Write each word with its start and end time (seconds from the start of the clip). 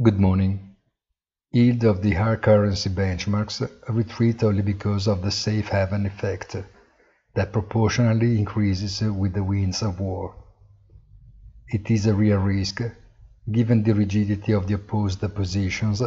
Good 0.00 0.20
morning. 0.20 0.76
Yield 1.50 1.82
of 1.82 2.02
the 2.02 2.12
hard 2.12 2.42
currency 2.42 2.88
benchmarks 2.88 3.68
retreat 3.88 4.44
only 4.44 4.62
because 4.62 5.08
of 5.08 5.22
the 5.22 5.32
safe 5.32 5.70
haven 5.70 6.06
effect 6.06 6.54
that 7.34 7.52
proportionally 7.52 8.38
increases 8.38 9.00
with 9.00 9.32
the 9.32 9.42
winds 9.42 9.82
of 9.82 9.98
war. 9.98 10.36
It 11.66 11.90
is 11.90 12.06
a 12.06 12.14
real 12.14 12.38
risk, 12.38 12.80
given 13.50 13.82
the 13.82 13.92
rigidity 13.92 14.52
of 14.52 14.68
the 14.68 14.74
opposed 14.74 15.20
positions, 15.34 16.00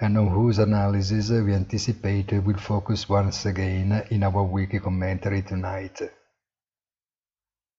and 0.00 0.16
on 0.16 0.28
whose 0.28 0.58
analysis 0.58 1.28
we 1.28 1.52
anticipate 1.52 2.32
will 2.32 2.56
focus 2.56 3.06
once 3.06 3.44
again 3.44 4.06
in 4.10 4.22
our 4.22 4.44
weekly 4.44 4.80
commentary 4.80 5.42
tonight. 5.42 6.00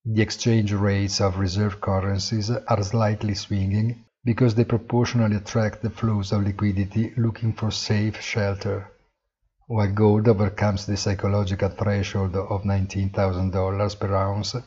The 0.05 0.21
exchange 0.21 0.71
rates 0.71 1.19
of 1.19 1.39
reserve 1.39 1.81
currencies 1.81 2.51
are 2.51 2.83
slightly 2.83 3.33
swinging 3.33 4.03
because 4.27 4.55
they 4.55 4.65
proportionally 4.65 5.37
attract 5.37 5.81
the 5.81 5.89
flows 5.89 6.33
of 6.33 6.43
liquidity 6.43 7.13
looking 7.15 7.53
for 7.53 7.71
safe 7.71 8.19
shelter, 8.19 8.91
while 9.67 9.89
gold 9.93 10.27
overcomes 10.27 10.85
the 10.85 10.97
psychological 10.97 11.69
threshold 11.69 12.35
of 12.35 12.63
$19,000 12.63 13.99
per 13.99 14.13
ounce, 14.13 14.57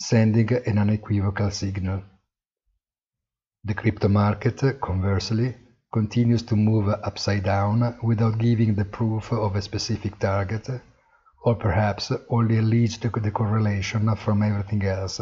sending 0.00 0.52
an 0.66 0.76
unequivocal 0.76 1.52
signal. 1.52 2.02
The 3.62 3.74
crypto 3.74 4.08
market, 4.08 4.80
conversely, 4.80 5.54
continues 5.92 6.42
to 6.42 6.56
move 6.56 6.88
upside 6.88 7.44
down 7.44 7.96
without 8.02 8.38
giving 8.38 8.74
the 8.74 8.86
proof 8.86 9.32
of 9.32 9.54
a 9.54 9.62
specific 9.62 10.18
target, 10.18 10.68
or 11.44 11.54
perhaps 11.54 12.10
only 12.28 12.58
alleged 12.58 13.02
the 13.02 13.30
correlation 13.30 14.16
from 14.16 14.42
everything 14.42 14.82
else 14.84 15.20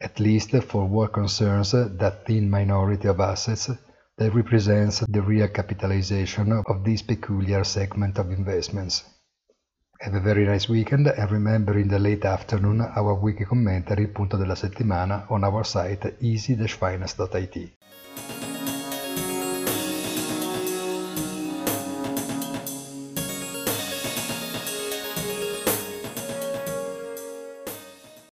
at 0.00 0.20
least 0.20 0.50
for 0.62 0.86
what 0.86 1.12
concerns 1.12 1.72
that 1.72 2.26
thin 2.26 2.50
minority 2.50 3.08
of 3.08 3.20
assets 3.20 3.70
that 4.18 4.34
represents 4.34 5.00
the 5.00 5.22
real 5.22 5.48
capitalization 5.48 6.52
of 6.52 6.84
this 6.84 7.02
peculiar 7.02 7.64
segment 7.64 8.18
of 8.18 8.30
investments. 8.30 9.04
Have 10.00 10.14
a 10.14 10.20
very 10.20 10.44
nice 10.44 10.68
weekend 10.68 11.06
and 11.06 11.30
remember 11.30 11.78
in 11.78 11.88
the 11.88 11.98
late 11.98 12.24
afternoon 12.24 12.82
our 12.82 13.14
weekly 13.14 13.46
commentary 13.46 14.08
punto 14.08 14.36
della 14.36 14.54
settimana 14.54 15.30
on 15.30 15.44
our 15.44 15.64
site 15.64 16.16
easy-finance.it. 16.20 17.72